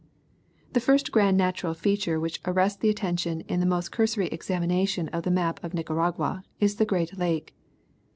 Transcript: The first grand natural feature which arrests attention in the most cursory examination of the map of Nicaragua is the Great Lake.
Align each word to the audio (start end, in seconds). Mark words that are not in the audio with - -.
The 0.73 0.79
first 0.79 1.11
grand 1.11 1.37
natural 1.37 1.75
feature 1.75 2.19
which 2.19 2.41
arrests 2.47 2.83
attention 2.83 3.41
in 3.41 3.59
the 3.59 3.67
most 3.67 3.91
cursory 3.91 4.29
examination 4.29 5.09
of 5.09 5.21
the 5.21 5.29
map 5.29 5.63
of 5.63 5.75
Nicaragua 5.75 6.43
is 6.59 6.77
the 6.77 6.85
Great 6.85 7.19
Lake. 7.19 7.55